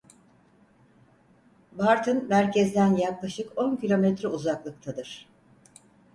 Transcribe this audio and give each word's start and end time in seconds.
Bartın 1.71 2.27
merkezden 2.29 2.95
yaklaşık 2.95 3.57
on 3.57 3.75
kilometre 3.75 4.27
uzaklıktadır. 4.27 5.29